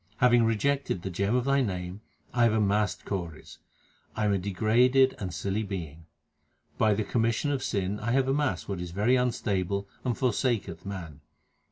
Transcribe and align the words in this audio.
Having 0.17 0.45
rejected 0.45 1.03
the 1.03 1.11
gem 1.11 1.35
of 1.35 1.45
Thy 1.45 1.61
name, 1.61 2.01
I 2.33 2.41
have 2.45 2.53
amassed 2.53 3.05
kauris; 3.05 3.59
I 4.15 4.25
am 4.25 4.33
a 4.33 4.39
degraded 4.39 5.13
and 5.19 5.31
silly 5.31 5.61
being. 5.61 6.07
By 6.79 6.95
the 6.95 7.03
commission 7.03 7.51
of 7.51 7.61
sin 7.61 7.99
I 7.99 8.09
have 8.13 8.27
amassed 8.27 8.67
what 8.67 8.81
is 8.81 8.89
very 8.89 9.15
unstable 9.15 9.87
and 10.03 10.17
forsaketh 10.17 10.87
man. 10.87 11.21